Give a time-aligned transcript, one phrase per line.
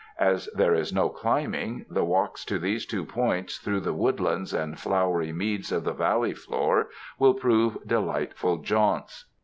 [0.17, 4.79] As there is no climbing, the walks to these two points through the woodlands and
[4.79, 6.89] flowery meads of the Valley floor,
[7.19, 9.25] will prove delightful jaunts.